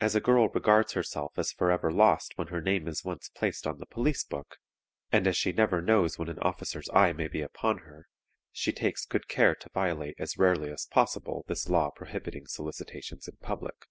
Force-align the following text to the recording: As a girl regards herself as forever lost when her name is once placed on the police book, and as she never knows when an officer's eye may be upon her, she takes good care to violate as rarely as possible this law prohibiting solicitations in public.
As 0.00 0.14
a 0.14 0.20
girl 0.20 0.48
regards 0.50 0.92
herself 0.92 1.36
as 1.36 1.50
forever 1.50 1.90
lost 1.90 2.38
when 2.38 2.46
her 2.46 2.60
name 2.60 2.86
is 2.86 3.02
once 3.04 3.28
placed 3.28 3.66
on 3.66 3.78
the 3.80 3.86
police 3.86 4.22
book, 4.22 4.58
and 5.10 5.26
as 5.26 5.36
she 5.36 5.50
never 5.50 5.82
knows 5.82 6.16
when 6.16 6.28
an 6.28 6.38
officer's 6.38 6.88
eye 6.94 7.12
may 7.12 7.26
be 7.26 7.40
upon 7.40 7.78
her, 7.78 8.06
she 8.52 8.70
takes 8.70 9.04
good 9.04 9.26
care 9.26 9.56
to 9.56 9.68
violate 9.70 10.14
as 10.20 10.38
rarely 10.38 10.70
as 10.70 10.86
possible 10.86 11.44
this 11.48 11.68
law 11.68 11.90
prohibiting 11.90 12.46
solicitations 12.46 13.26
in 13.26 13.36
public. 13.38 13.86